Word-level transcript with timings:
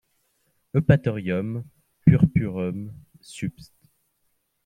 Eupatorium 0.73 1.63
purpureum 2.07 2.91
subsp. 3.21 3.71